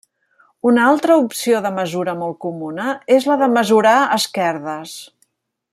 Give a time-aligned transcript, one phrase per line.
[0.69, 4.97] Una altra opció de mesura molt comuna, és la de mesurar esquerdes.